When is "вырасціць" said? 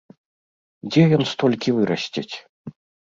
1.77-2.29